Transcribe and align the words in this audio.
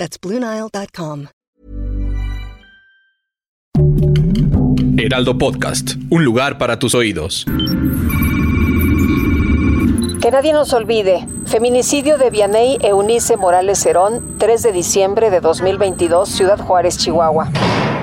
That's 0.00 0.18
BlueNile.com. 0.18 1.26
Heraldo 4.96 5.36
Podcast, 5.36 5.96
un 6.08 6.24
lugar 6.24 6.56
para 6.56 6.78
tus 6.78 6.94
oídos. 6.94 7.44
Que 10.22 10.30
nadie 10.30 10.54
nos 10.54 10.72
olvide. 10.72 11.26
Feminicidio 11.44 12.16
de 12.16 12.30
Vianey 12.30 12.78
Eunice 12.80 13.36
Morales 13.36 13.78
Cerón, 13.78 14.38
3 14.38 14.62
de 14.62 14.72
diciembre 14.72 15.28
de 15.28 15.40
2022, 15.40 16.30
Ciudad 16.30 16.58
Juárez, 16.58 16.96
Chihuahua. 16.96 17.50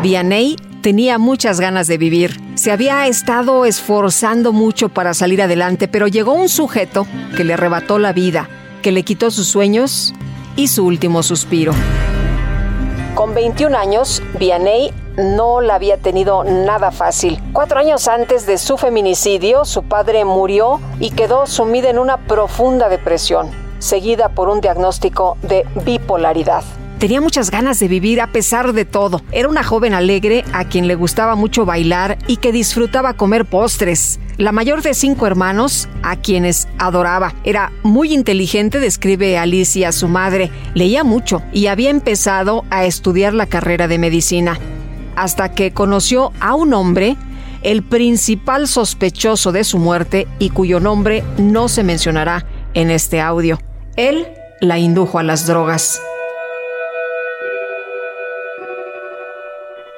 Vianey 0.03 0.55
tenía 0.83 1.17
muchas 1.17 1.59
ganas 1.59 1.87
de 1.87 1.97
vivir. 1.97 2.39
Se 2.53 2.71
había 2.71 3.07
estado 3.07 3.65
esforzando 3.65 4.53
mucho 4.53 4.89
para 4.89 5.15
salir 5.15 5.41
adelante, 5.41 5.87
pero 5.87 6.07
llegó 6.07 6.33
un 6.33 6.47
sujeto 6.47 7.07
que 7.35 7.43
le 7.43 7.55
arrebató 7.55 7.97
la 7.97 8.13
vida, 8.13 8.47
que 8.83 8.91
le 8.91 9.01
quitó 9.01 9.31
sus 9.31 9.47
sueños 9.47 10.13
y 10.57 10.67
su 10.67 10.85
último 10.85 11.23
suspiro. 11.23 11.71
Con 13.15 13.33
21 13.33 13.77
años, 13.77 14.21
Vianey 14.37 14.91
no 15.15 15.61
la 15.61 15.75
había 15.75 15.97
tenido 15.97 16.43
nada 16.43 16.91
fácil. 16.91 17.39
Cuatro 17.53 17.79
años 17.79 18.07
antes 18.07 18.45
de 18.45 18.57
su 18.57 18.77
feminicidio, 18.77 19.65
su 19.65 19.83
padre 19.83 20.25
murió 20.25 20.79
y 20.99 21.11
quedó 21.11 21.47
sumida 21.47 21.89
en 21.89 21.97
una 21.97 22.17
profunda 22.17 22.89
depresión, 22.89 23.49
seguida 23.79 24.29
por 24.29 24.49
un 24.49 24.61
diagnóstico 24.61 25.37
de 25.41 25.65
bipolaridad. 25.85 26.63
Tenía 26.99 27.21
muchas 27.21 27.51
ganas 27.51 27.79
de 27.79 27.87
vivir 27.87 28.21
a 28.21 28.31
pesar 28.31 28.73
de 28.73 28.83
todo. 28.83 29.21
Era 29.31 29.49
una 29.49 29.63
joven 29.63 29.93
alegre 29.93 30.43
a 30.51 30.65
quien 30.65 30.87
le 30.87 30.95
gustaba 30.95 31.35
mucho 31.35 31.63
bailar 31.63 32.17
y 32.25 32.37
que 32.37 32.51
disfrutaba 32.51 33.13
comer 33.13 33.45
postres. 33.45 34.19
La 34.37 34.51
mayor 34.51 34.81
de 34.81 34.95
cinco 34.95 35.27
hermanos, 35.27 35.87
a 36.01 36.15
quienes 36.15 36.67
adoraba. 36.79 37.35
Era 37.43 37.71
muy 37.83 38.13
inteligente, 38.13 38.79
describe 38.79 39.37
Alicia, 39.37 39.91
su 39.91 40.07
madre. 40.07 40.49
Leía 40.73 41.03
mucho 41.03 41.43
y 41.53 41.67
había 41.67 41.91
empezado 41.91 42.65
a 42.71 42.85
estudiar 42.85 43.35
la 43.35 43.45
carrera 43.45 43.87
de 43.87 43.99
medicina. 43.99 44.59
Hasta 45.15 45.53
que 45.53 45.73
conoció 45.73 46.31
a 46.39 46.55
un 46.55 46.73
hombre, 46.73 47.15
el 47.61 47.83
principal 47.83 48.67
sospechoso 48.67 49.51
de 49.51 49.63
su 49.63 49.77
muerte 49.77 50.27
y 50.39 50.49
cuyo 50.49 50.79
nombre 50.79 51.23
no 51.37 51.69
se 51.69 51.83
mencionará 51.83 52.47
en 52.73 52.89
este 52.89 53.21
audio. 53.21 53.59
Él 53.95 54.27
la 54.61 54.79
indujo 54.79 55.19
a 55.19 55.23
las 55.23 55.45
drogas. 55.45 56.01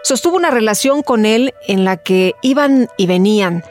Sostuvo 0.10 0.38
una 0.38 0.50
relación 0.50 1.04
con 1.04 1.24
él 1.24 1.54
en 1.68 1.86
la 1.86 1.96
que 1.96 2.34
iban 2.42 2.90
y 2.98 3.06
venían. 3.06 3.64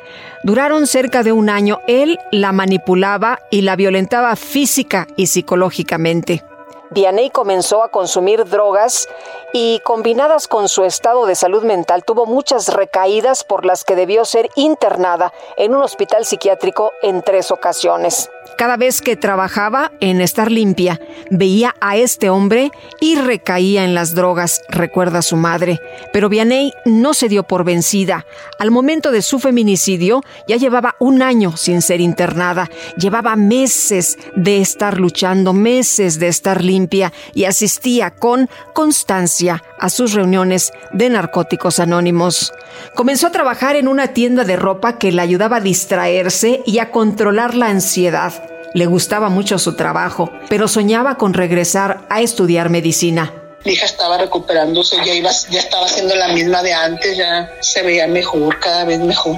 Duraron 0.45 0.86
cerca 0.86 1.25
de 1.25 1.33
un 1.33 1.50
año. 1.50 1.80
Él 1.89 2.20
la 2.30 2.53
manipulaba 2.53 3.41
y 3.50 3.62
la 3.62 3.75
violentaba 3.75 4.36
física 4.36 5.08
y 5.17 5.27
psicológicamente. 5.27 6.45
Vianey 6.91 7.30
comenzó 7.30 7.83
a 7.83 7.91
consumir 7.91 8.45
drogas 8.45 9.08
y 9.53 9.80
combinadas 9.80 10.47
con 10.47 10.69
su 10.69 10.84
estado 10.84 11.27
de 11.27 11.34
salud 11.34 11.64
mental 11.64 12.05
tuvo 12.05 12.25
muchas 12.25 12.69
recaídas 12.69 13.42
por 13.42 13.67
las 13.67 13.83
que 13.83 13.97
debió 13.97 14.25
ser 14.25 14.48
internada 14.55 15.33
en 15.56 15.75
un 15.75 15.83
hospital 15.83 16.25
psiquiátrico 16.25 16.92
en 17.02 17.23
tres 17.23 17.50
ocasiones. 17.50 18.30
Cada 18.58 18.77
vez 18.77 19.01
que 19.01 19.14
trabajaba 19.14 19.92
en 20.01 20.20
estar 20.20 20.51
limpia, 20.51 21.01
veía 21.30 21.77
a 21.80 21.96
este 21.96 22.29
hombre 22.29 22.73
y 23.01 23.14
recaía 23.14 23.85
en 23.85 23.95
las 23.95 24.17
drogas, 24.17 24.63
recuerda 24.69 25.23
su 25.23 25.36
madre. 25.36 25.79
Pero 26.13 26.29
Vianey 26.29 26.73
no 26.85 27.14
se 27.14 27.29
dio 27.29 27.45
por 27.45 27.63
vencida. 27.63 28.27
Al 28.58 28.73
momento 28.73 29.13
de 29.13 29.23
su 29.23 29.39
feminicidio 29.39 30.23
ya 30.48 30.57
llevaba 30.57 30.96
un 30.98 31.23
año 31.23 31.57
sin 31.57 31.83
ser 31.83 32.01
internada. 32.01 32.69
Llevaba 32.96 33.36
meses 33.36 34.19
de 34.35 34.61
estar 34.61 34.98
luchando, 34.98 35.52
meses 35.52 36.19
de 36.19 36.27
estar 36.27 36.64
limpia 36.64 37.13
y 37.35 37.45
asistía 37.45 38.11
con 38.11 38.51
constancia 38.75 39.63
a 39.80 39.90
sus 39.90 40.14
reuniones 40.14 40.72
de 40.92 41.11
narcóticos 41.11 41.80
anónimos. 41.80 42.52
Comenzó 42.94 43.28
a 43.28 43.33
trabajar 43.33 43.77
en 43.77 43.89
una 43.89 44.08
tienda 44.08 44.44
de 44.44 44.56
ropa 44.56 44.98
que 44.98 45.12
le 45.12 45.22
ayudaba 45.22 45.56
a 45.56 45.61
distraerse 45.61 46.62
y 46.66 46.78
a 46.78 46.90
controlar 46.90 47.55
la 47.55 47.68
ansiedad. 47.68 48.33
Le 48.74 48.86
gustaba 48.86 49.28
mucho 49.28 49.58
su 49.58 49.74
trabajo, 49.77 50.30
pero 50.48 50.68
soñaba 50.68 51.16
con 51.16 51.34
regresar 51.34 52.02
a 52.11 52.20
estudiar 52.20 52.68
medicina. 52.68 53.33
Mi 53.64 53.72
hija 53.72 53.86
estaba 53.86 54.18
recuperándose, 54.18 54.96
ya, 55.05 55.14
iba, 55.14 55.30
ya 55.50 55.58
estaba 55.58 55.86
haciendo 55.86 56.14
la 56.14 56.28
misma 56.28 56.62
de 56.62 56.72
antes, 56.72 57.16
ya 57.16 57.50
se 57.60 57.83
veía 57.83 58.06
mejor, 58.06 58.58
cada 58.60 58.84
vez 58.84 59.00
mejor. 59.00 59.36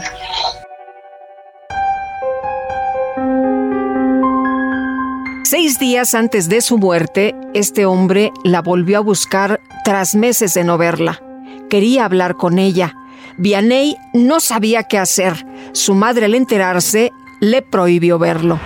Días 5.81 6.15
antes 6.15 6.49
de 6.51 6.61
su 6.61 6.77
muerte, 6.79 7.35
este 7.55 7.87
hombre 7.87 8.31
la 8.45 8.61
volvió 8.61 8.99
a 8.99 9.01
buscar 9.01 9.61
tras 9.83 10.15
meses 10.15 10.55
de 10.55 10.63
no 10.63 10.77
verla. 10.77 11.23
Quería 11.71 12.05
hablar 12.05 12.37
con 12.37 12.59
ella. 12.59 12.95
Vianey 13.39 13.97
no 14.13 14.41
sabía 14.41 14.85
qué 14.85 14.99
hacer. 14.99 15.47
Su 15.73 15.95
madre, 15.95 16.27
al 16.27 16.35
enterarse, 16.35 17.11
le 17.41 17.63
prohibió 17.63 18.19
verlo. 18.19 18.61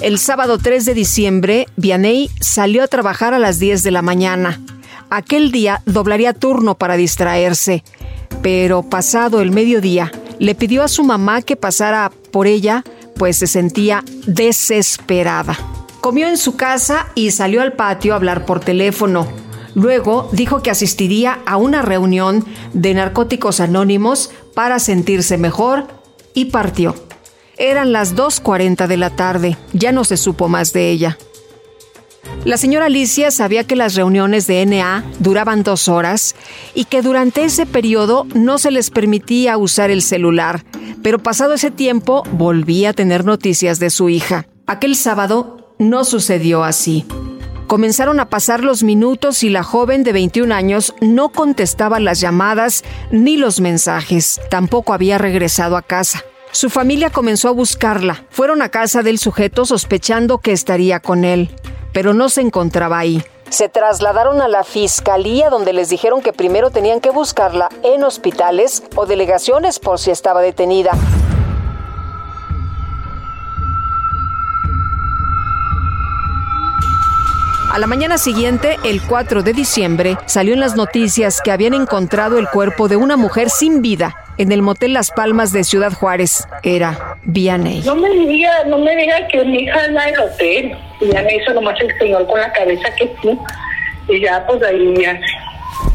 El 0.00 0.18
sábado 0.18 0.58
3 0.58 0.84
de 0.84 0.94
diciembre, 0.94 1.66
Vianey 1.76 2.30
salió 2.40 2.84
a 2.84 2.88
trabajar 2.88 3.34
a 3.34 3.40
las 3.40 3.58
10 3.58 3.82
de 3.82 3.90
la 3.90 4.02
mañana. 4.02 4.60
Aquel 5.10 5.50
día 5.50 5.82
doblaría 5.86 6.32
turno 6.32 6.76
para 6.76 6.96
distraerse, 6.96 7.82
pero 8.42 8.84
pasado 8.84 9.40
el 9.40 9.50
mediodía, 9.50 10.12
le 10.38 10.54
pidió 10.54 10.84
a 10.84 10.88
su 10.88 11.02
mamá 11.02 11.42
que 11.42 11.56
pasara 11.56 12.12
por 12.30 12.46
ella, 12.46 12.84
pues 13.18 13.36
se 13.36 13.46
sentía 13.46 14.04
desesperada. 14.26 15.58
Comió 16.00 16.28
en 16.28 16.36
su 16.36 16.56
casa 16.56 17.08
y 17.14 17.30
salió 17.30 17.62
al 17.62 17.72
patio 17.72 18.12
a 18.12 18.16
hablar 18.16 18.46
por 18.46 18.60
teléfono. 18.60 19.26
Luego 19.74 20.28
dijo 20.32 20.62
que 20.62 20.70
asistiría 20.70 21.40
a 21.46 21.56
una 21.56 21.82
reunión 21.82 22.44
de 22.72 22.94
narcóticos 22.94 23.60
anónimos 23.60 24.30
para 24.54 24.78
sentirse 24.78 25.36
mejor 25.36 25.86
y 26.32 26.46
partió. 26.46 26.94
Eran 27.58 27.92
las 27.92 28.14
2.40 28.14 28.86
de 28.86 28.96
la 28.96 29.10
tarde, 29.10 29.56
ya 29.72 29.92
no 29.92 30.04
se 30.04 30.16
supo 30.16 30.48
más 30.48 30.72
de 30.72 30.90
ella. 30.90 31.18
La 32.44 32.56
señora 32.56 32.86
Alicia 32.86 33.30
sabía 33.30 33.64
que 33.64 33.76
las 33.76 33.94
reuniones 33.94 34.46
de 34.46 34.64
NA 34.64 35.04
duraban 35.18 35.62
dos 35.62 35.88
horas 35.88 36.36
y 36.74 36.84
que 36.84 37.02
durante 37.02 37.44
ese 37.44 37.66
periodo 37.66 38.26
no 38.34 38.58
se 38.58 38.70
les 38.70 38.90
permitía 38.90 39.56
usar 39.56 39.90
el 39.90 40.02
celular, 40.02 40.64
pero 41.06 41.20
pasado 41.20 41.54
ese 41.54 41.70
tiempo 41.70 42.24
volvía 42.32 42.90
a 42.90 42.92
tener 42.92 43.24
noticias 43.24 43.78
de 43.78 43.90
su 43.90 44.08
hija. 44.08 44.48
Aquel 44.66 44.96
sábado 44.96 45.72
no 45.78 46.04
sucedió 46.04 46.64
así. 46.64 47.06
Comenzaron 47.68 48.18
a 48.18 48.28
pasar 48.28 48.64
los 48.64 48.82
minutos 48.82 49.44
y 49.44 49.48
la 49.48 49.62
joven 49.62 50.02
de 50.02 50.12
21 50.12 50.52
años 50.52 50.96
no 51.00 51.28
contestaba 51.28 52.00
las 52.00 52.18
llamadas 52.18 52.82
ni 53.12 53.36
los 53.36 53.60
mensajes. 53.60 54.40
Tampoco 54.50 54.92
había 54.92 55.16
regresado 55.16 55.76
a 55.76 55.82
casa. 55.82 56.24
Su 56.50 56.70
familia 56.70 57.10
comenzó 57.10 57.50
a 57.50 57.52
buscarla. 57.52 58.24
Fueron 58.30 58.60
a 58.60 58.70
casa 58.70 59.04
del 59.04 59.20
sujeto 59.20 59.64
sospechando 59.64 60.38
que 60.38 60.50
estaría 60.50 60.98
con 60.98 61.24
él, 61.24 61.50
pero 61.92 62.14
no 62.14 62.28
se 62.28 62.40
encontraba 62.40 62.98
ahí. 62.98 63.22
Se 63.48 63.68
trasladaron 63.68 64.40
a 64.42 64.48
la 64.48 64.64
fiscalía 64.64 65.50
donde 65.50 65.72
les 65.72 65.88
dijeron 65.88 66.20
que 66.20 66.32
primero 66.32 66.70
tenían 66.70 67.00
que 67.00 67.10
buscarla 67.10 67.68
en 67.82 68.02
hospitales 68.02 68.82
o 68.96 69.06
delegaciones 69.06 69.78
por 69.78 69.98
si 69.98 70.10
estaba 70.10 70.42
detenida. 70.42 70.92
A 77.72 77.78
la 77.78 77.86
mañana 77.86 78.16
siguiente, 78.18 78.78
el 78.84 79.06
4 79.06 79.42
de 79.42 79.52
diciembre, 79.52 80.18
salió 80.26 80.54
en 80.54 80.60
las 80.60 80.76
noticias 80.76 81.40
que 81.42 81.52
habían 81.52 81.74
encontrado 81.74 82.38
el 82.38 82.48
cuerpo 82.48 82.88
de 82.88 82.96
una 82.96 83.16
mujer 83.16 83.50
sin 83.50 83.82
vida 83.82 84.25
en 84.38 84.52
el 84.52 84.62
motel 84.62 84.92
Las 84.92 85.10
Palmas 85.10 85.52
de 85.52 85.64
Ciudad 85.64 85.92
Juárez. 85.92 86.46
Era 86.62 87.18
Vianey. 87.24 87.82
No 87.84 87.96
me 87.96 88.10
diga, 88.10 88.64
no 88.66 88.78
me 88.78 88.96
diga 88.96 89.26
que 89.28 89.44
mi 89.44 89.64
hija 89.64 89.84
anda 89.84 90.08
en 90.08 90.14
el 90.14 90.20
hotel. 90.20 90.76
Y 91.00 91.12
ya 91.12 91.22
me 91.22 91.36
hizo 91.36 91.54
nomás 91.54 91.80
el 91.80 91.98
señor 91.98 92.26
con 92.26 92.40
la 92.40 92.52
cabeza 92.52 92.88
que 92.96 93.14
sí. 93.22 93.38
Y 94.08 94.20
ya, 94.20 94.46
pues 94.46 94.62
ahí 94.62 94.94
ya 95.00 95.18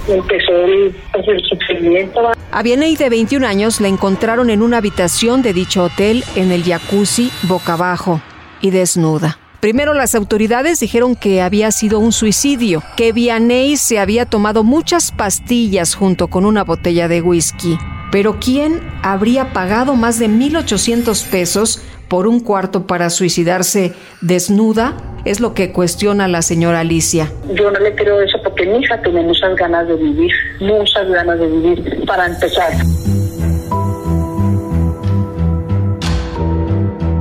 empezó 0.08 0.52
el, 0.52 0.96
pues, 1.12 1.28
el 1.28 1.42
sufrimiento. 1.44 2.32
A 2.52 2.64
Vianey 2.64 2.96
de 2.96 3.10
21 3.10 3.46
años 3.46 3.80
la 3.82 3.88
encontraron 3.88 4.50
en 4.50 4.62
una 4.62 4.78
habitación 4.78 5.42
de 5.42 5.54
dicho 5.54 5.84
hotel 5.84 6.24
en 6.36 6.52
el 6.52 6.64
jacuzzi 6.64 7.32
boca 7.44 7.74
abajo 7.74 8.22
y 8.62 8.72
desnuda. 8.72 9.38
Primero 9.62 9.94
las 9.94 10.16
autoridades 10.16 10.80
dijeron 10.80 11.16
que 11.16 11.42
había 11.42 11.72
sido 11.72 12.00
un 12.00 12.12
suicidio, 12.12 12.82
que 12.98 13.12
Vianney 13.12 13.78
se 13.78 14.00
había 14.00 14.26
tomado 14.26 14.64
muchas 14.64 15.12
pastillas 15.12 15.94
junto 15.94 16.30
con 16.30 16.46
una 16.46 16.64
botella 16.64 17.08
de 17.08 17.22
whisky. 17.22 17.78
Pero 18.12 18.38
¿quién 18.40 18.82
habría 19.02 19.54
pagado 19.54 19.96
más 19.96 20.20
de 20.20 20.28
1.800 20.28 21.30
pesos 21.30 21.82
por 22.10 22.28
un 22.28 22.42
cuarto 22.42 22.86
para 22.86 23.10
suicidarse 23.10 23.94
desnuda? 24.20 24.98
Es 25.24 25.40
lo 25.40 25.54
que 25.54 25.72
cuestiona 25.72 26.28
la 26.28 26.42
señora 26.42 26.82
Alicia. 26.82 27.32
Yo 27.54 27.72
no 27.72 27.80
le 27.80 27.96
creo 27.96 28.20
eso 28.22 28.38
porque 28.44 28.66
mi 28.66 28.80
hija 28.80 29.02
tiene 29.02 29.22
muchas 29.22 29.56
ganas 29.56 29.88
de 29.88 29.96
vivir, 29.96 30.32
muchas 30.60 31.08
ganas 31.10 31.40
de 31.40 31.48
vivir 31.48 32.06
para 32.06 32.26
empezar. 32.26 32.74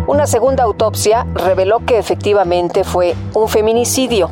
Una 0.09 0.27
segunda 0.27 0.65
autopsia 0.65 1.25
reveló 1.35 1.85
que 1.87 1.99
efectivamente 1.99 2.83
fue 2.83 3.15
un 3.33 3.49
feminicidio. 3.49 4.31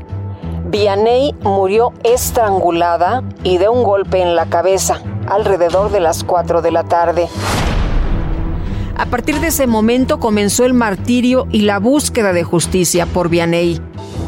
Vianney 0.64 1.34
murió 1.42 1.92
estrangulada 2.02 3.22
y 3.44 3.58
de 3.58 3.68
un 3.68 3.84
golpe 3.84 4.20
en 4.20 4.34
la 4.34 4.46
cabeza, 4.46 5.00
alrededor 5.28 5.90
de 5.92 6.00
las 6.00 6.24
4 6.24 6.62
de 6.62 6.70
la 6.70 6.84
tarde. 6.84 7.28
A 8.96 9.06
partir 9.06 9.40
de 9.40 9.46
ese 9.46 9.66
momento 9.68 10.18
comenzó 10.18 10.64
el 10.64 10.74
martirio 10.74 11.46
y 11.52 11.60
la 11.60 11.78
búsqueda 11.78 12.32
de 12.32 12.42
justicia 12.42 13.06
por 13.06 13.28
Vianney, 13.28 13.80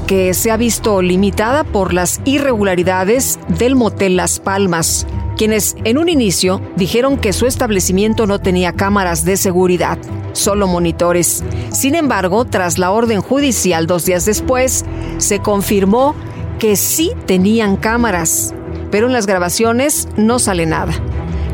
que 0.06 0.32
se 0.32 0.52
ha 0.52 0.56
visto 0.56 1.02
limitada 1.02 1.64
por 1.64 1.93
las 1.93 2.20
irregularidades 2.25 3.41
del 3.49 3.75
motel 3.75 4.17
Las 4.17 4.38
Palmas, 4.38 5.06
quienes 5.37 5.75
en 5.85 5.99
un 5.99 6.08
inicio 6.08 6.61
dijeron 6.76 7.17
que 7.17 7.32
su 7.32 7.47
establecimiento 7.47 8.26
no 8.26 8.38
tenía 8.38 8.73
cámaras 8.73 9.25
de 9.25 9.37
seguridad, 9.37 9.99
solo 10.32 10.67
monitores. 10.67 11.43
Sin 11.73 11.94
embargo, 11.94 12.44
tras 12.44 12.79
la 12.79 12.91
orden 12.91 13.23
judicial 13.23 13.87
dos 13.87 14.05
días 14.05 14.25
después, 14.25 14.85
se 15.19 15.41
confirmó 15.41 16.14
que 16.58 16.76
sí 16.76 17.12
tenían 17.26 17.76
cámaras, 17.76 18.55
pero 18.91 19.07
en 19.07 19.13
las 19.13 19.27
grabaciones 19.27 20.09
no 20.17 20.39
sale 20.39 20.67
nada. 20.67 20.93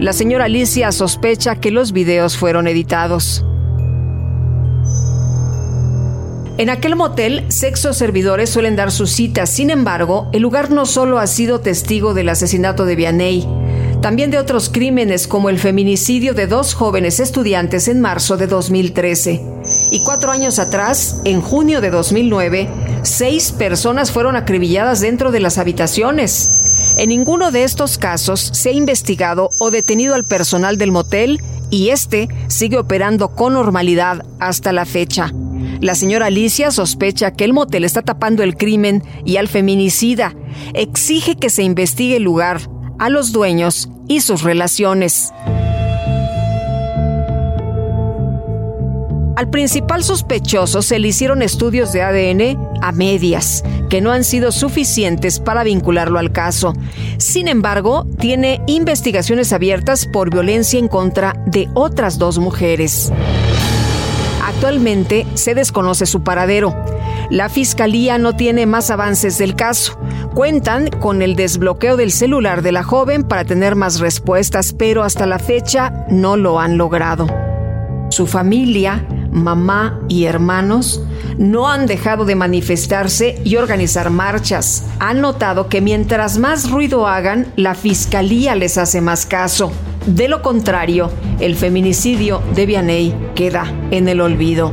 La 0.01 0.13
señora 0.13 0.45
Alicia 0.45 0.93
sospecha 0.93 1.57
que 1.57 1.71
los 1.71 1.93
videos 1.93 2.37
fueron 2.37 2.69
editados. 2.69 3.45
En 6.59 6.71
aquel 6.71 6.97
motel, 6.97 7.45
sexos 7.49 7.99
servidores 7.99 8.49
suelen 8.49 8.77
dar 8.77 8.91
sus 8.91 9.11
citas. 9.11 9.51
Sin 9.51 9.69
embargo, 9.69 10.31
el 10.33 10.41
lugar 10.41 10.71
no 10.71 10.87
solo 10.87 11.19
ha 11.19 11.27
sido 11.27 11.61
testigo 11.61 12.15
del 12.15 12.31
asesinato 12.31 12.87
de 12.87 12.97
Vianney, 12.97 13.47
también 14.01 14.31
de 14.31 14.39
otros 14.39 14.71
crímenes 14.71 15.29
como 15.29 15.51
el 15.51 15.59
feminicidio 15.59 16.33
de 16.33 16.47
dos 16.47 16.73
jóvenes 16.73 17.21
estudiantes 17.21 17.89
en 17.89 18.01
marzo 18.01 18.39
de 18.39 18.47
2013. 18.47 19.43
Y 19.91 20.03
cuatro 20.03 20.31
años 20.31 20.59
atrás, 20.59 21.21
en 21.25 21.43
junio 21.43 21.83
de 21.83 21.91
2009, 21.91 22.69
seis 23.03 23.53
personas 23.53 24.11
fueron 24.11 24.35
acribilladas 24.35 25.01
dentro 25.01 25.33
de 25.33 25.41
las 25.41 25.59
habitaciones. 25.59 26.66
En 26.97 27.11
ninguno 27.11 27.51
de 27.51 27.63
estos 27.63 27.99
casos 27.99 28.41
se 28.41 28.71
ha 28.71 28.73
investigado 28.73 29.51
o 29.59 29.71
detenido 29.71 30.15
al 30.15 30.25
personal 30.25 30.79
del 30.79 30.93
motel 30.93 31.43
y 31.69 31.91
este 31.91 32.29
sigue 32.49 32.79
operando 32.79 33.35
con 33.35 33.53
normalidad 33.53 34.25
hasta 34.41 34.73
la 34.73 34.87
fecha. 34.87 35.31
La 35.81 35.95
señora 35.95 36.27
Alicia 36.27 36.71
sospecha 36.71 37.33
que 37.33 37.45
el 37.45 37.53
motel 37.53 37.85
está 37.85 38.01
tapando 38.01 38.43
el 38.43 38.57
crimen 38.57 39.03
y 39.27 39.37
al 39.37 39.49
feminicida. 39.49 40.35
Exige 40.73 41.37
que 41.37 41.51
se 41.51 41.65
investigue 41.65 42.17
el 42.17 42.23
lugar, 42.23 42.63
a 42.99 43.11
los 43.11 43.31
dueños 43.31 43.91
y 44.09 44.23
sus 44.23 44.43
relaciones. 44.43 45.33
Al 49.37 49.51
principal 49.51 50.03
sospechoso 50.03 50.81
se 50.81 50.99
le 50.99 51.09
hicieron 51.09 51.43
estudios 51.43 51.93
de 51.93 52.01
ADN 52.01 52.59
a 52.81 52.91
medias, 52.93 53.63
que 53.89 54.01
no 54.01 54.13
han 54.13 54.25
sido 54.25 54.53
suficientes 54.53 55.41
para 55.41 55.65
vincularlo 55.65 56.19
al 56.19 56.33
caso. 56.33 56.73
Sin 57.19 57.49
embargo, 57.49 58.07
tiene 58.19 58.61
investigaciones 58.67 59.53
abiertas 59.53 60.07
por 60.07 60.31
violencia 60.31 60.79
en 60.79 60.89
contra 60.89 61.35
de 61.47 61.69
otras 61.75 62.19
dos 62.19 62.39
mujeres. 62.39 63.13
Actualmente 64.45 65.27
se 65.35 65.55
desconoce 65.55 66.07
su 66.07 66.23
paradero. 66.23 66.75
La 67.31 67.49
fiscalía 67.49 68.19
no 68.19 68.37
tiene 68.37 68.65
más 68.65 68.91
avances 68.91 69.39
del 69.39 69.57
caso. 69.57 69.99
Cuentan 70.35 70.89
con 70.89 71.21
el 71.21 71.35
desbloqueo 71.35 71.97
del 71.97 72.13
celular 72.13 72.63
de 72.63 72.73
la 72.73 72.83
joven 72.83 73.25
para 73.25 73.45
tener 73.45 73.75
más 73.75 74.01
respuestas, 74.01 74.73
pero 74.73 75.03
hasta 75.03 75.27
la 75.27 75.39
fecha 75.39 76.07
no 76.09 76.37
lo 76.37 76.61
han 76.61 76.79
logrado. 76.79 77.27
Su 78.11 78.27
familia 78.27 79.05
mamá 79.37 80.01
y 80.09 80.25
hermanos 80.25 81.03
no 81.39 81.69
han 81.69 81.87
dejado 81.87 82.25
de 82.25 82.35
manifestarse 82.35 83.41
y 83.45 83.57
organizar 83.57 84.11
marchas. 84.11 84.85
Han 84.99 85.21
notado 85.21 85.69
que 85.69 85.81
mientras 85.81 86.39
más 86.39 86.71
ruido 86.71 87.07
hagan, 87.07 87.53
la 87.57 87.75
fiscalía 87.75 88.55
les 88.55 88.79
hace 88.79 89.01
más 89.01 89.27
caso. 89.27 89.71
De 90.07 90.29
lo 90.29 90.41
contrario, 90.41 91.11
el 91.41 91.57
feminicidio 91.57 92.41
de 92.55 92.67
Vianney 92.67 93.15
queda 93.35 93.71
en 93.91 94.09
el 94.09 94.21
olvido. 94.21 94.73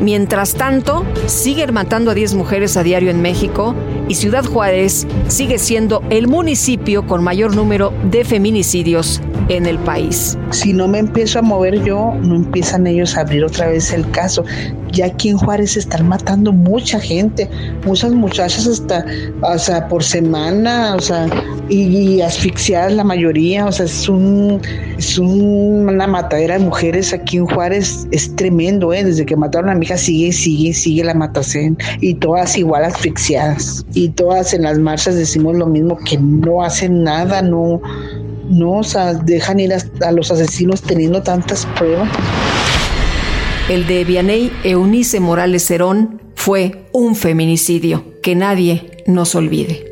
Mientras 0.00 0.54
tanto, 0.54 1.04
siguen 1.26 1.72
matando 1.72 2.10
a 2.10 2.14
10 2.14 2.34
mujeres 2.34 2.76
a 2.76 2.82
diario 2.82 3.10
en 3.10 3.22
México 3.22 3.74
y 4.08 4.16
Ciudad 4.16 4.44
Juárez 4.44 5.06
sigue 5.28 5.58
siendo 5.58 6.02
el 6.10 6.28
municipio 6.28 7.06
con 7.06 7.24
mayor 7.24 7.56
número 7.56 7.92
de 8.10 8.24
feminicidios 8.24 9.22
en 9.48 9.66
el 9.66 9.78
país. 9.78 10.38
Si 10.50 10.72
no 10.72 10.88
me 10.88 10.98
empiezo 10.98 11.38
a 11.38 11.42
mover 11.42 11.82
yo, 11.84 12.14
no 12.22 12.36
empiezan 12.36 12.86
ellos 12.86 13.16
a 13.16 13.22
abrir 13.22 13.44
otra 13.44 13.68
vez 13.68 13.92
el 13.92 14.08
caso. 14.10 14.44
Ya 14.92 15.06
aquí 15.06 15.30
en 15.30 15.38
Juárez 15.38 15.76
están 15.76 16.08
matando 16.08 16.52
mucha 16.52 17.00
gente, 17.00 17.48
muchas 17.84 18.12
muchachas 18.12 18.66
hasta, 18.66 19.04
o 19.42 19.58
sea, 19.58 19.88
por 19.88 20.04
semana, 20.04 20.94
o 20.94 21.00
sea, 21.00 21.26
y, 21.68 22.20
asfixiadas 22.20 22.92
la 22.92 23.02
mayoría, 23.02 23.66
o 23.66 23.72
sea, 23.72 23.86
es 23.86 24.08
un, 24.08 24.60
es 24.96 25.18
una 25.18 26.06
matadera 26.06 26.58
de 26.58 26.64
mujeres 26.64 27.12
aquí 27.12 27.38
en 27.38 27.46
Juárez, 27.46 28.06
es 28.12 28.34
tremendo, 28.36 28.92
¿eh? 28.92 29.02
Desde 29.02 29.26
que 29.26 29.36
mataron 29.36 29.70
a 29.70 29.74
mi 29.74 29.84
hija 29.84 29.96
sigue, 29.96 30.32
sigue, 30.32 30.72
sigue 30.72 31.02
la 31.02 31.14
matacén, 31.14 31.76
y 32.00 32.14
todas 32.14 32.56
igual 32.56 32.84
asfixiadas, 32.84 33.84
y 33.94 34.10
todas 34.10 34.54
en 34.54 34.62
las 34.62 34.78
marchas 34.78 35.16
decimos 35.16 35.56
lo 35.56 35.66
mismo, 35.66 35.98
que 36.04 36.18
no 36.18 36.62
hacen 36.62 37.02
nada, 37.02 37.42
no 37.42 37.80
no, 38.48 38.78
o 38.78 38.84
sea, 38.84 39.14
dejan 39.14 39.60
ir 39.60 39.72
a, 39.72 40.12
los 40.12 40.30
asesinos 40.30 40.82
teniendo 40.82 41.22
tantas 41.22 41.66
pruebas. 41.76 42.08
El 43.68 43.86
de 43.86 44.04
Vianey 44.04 44.52
Eunice 44.62 45.20
Morales 45.20 45.66
Cerón 45.66 46.20
fue 46.34 46.86
un 46.92 47.16
feminicidio 47.16 48.04
que 48.22 48.34
nadie 48.34 49.02
nos 49.06 49.34
olvide. 49.34 49.84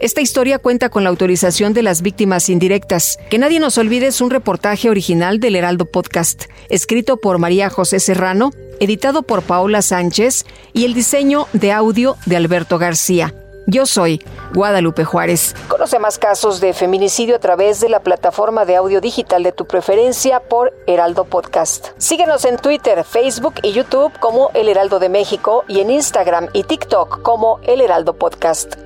Esta 0.00 0.20
historia 0.20 0.58
cuenta 0.58 0.90
con 0.90 1.04
la 1.04 1.10
autorización 1.10 1.72
de 1.72 1.82
las 1.82 2.02
víctimas 2.02 2.50
indirectas. 2.50 3.18
Que 3.30 3.38
nadie 3.38 3.60
nos 3.60 3.78
olvide 3.78 4.08
es 4.08 4.20
un 4.20 4.30
reportaje 4.30 4.90
original 4.90 5.40
del 5.40 5.56
Heraldo 5.56 5.86
Podcast, 5.86 6.44
escrito 6.68 7.16
por 7.16 7.38
María 7.38 7.70
José 7.70 7.98
Serrano, 8.00 8.50
editado 8.78 9.22
por 9.22 9.42
Paola 9.42 9.80
Sánchez 9.80 10.44
y 10.74 10.84
el 10.84 10.92
diseño 10.92 11.46
de 11.54 11.72
audio 11.72 12.16
de 12.26 12.36
Alberto 12.36 12.78
García. 12.78 13.34
Yo 13.66 13.84
soy 13.84 14.24
Guadalupe 14.54 15.04
Juárez. 15.04 15.56
Conoce 15.66 15.98
más 15.98 16.18
casos 16.18 16.60
de 16.60 16.72
feminicidio 16.72 17.34
a 17.34 17.40
través 17.40 17.80
de 17.80 17.88
la 17.88 17.98
plataforma 17.98 18.64
de 18.64 18.76
audio 18.76 19.00
digital 19.00 19.42
de 19.42 19.50
tu 19.50 19.66
preferencia 19.66 20.38
por 20.38 20.72
Heraldo 20.86 21.24
Podcast. 21.24 21.88
Síguenos 21.98 22.44
en 22.44 22.58
Twitter, 22.58 23.02
Facebook 23.02 23.54
y 23.62 23.72
YouTube 23.72 24.12
como 24.20 24.50
El 24.54 24.68
Heraldo 24.68 25.00
de 25.00 25.08
México 25.08 25.64
y 25.66 25.80
en 25.80 25.90
Instagram 25.90 26.48
y 26.52 26.62
TikTok 26.62 27.22
como 27.22 27.58
El 27.64 27.80
Heraldo 27.80 28.14
Podcast. 28.14 28.85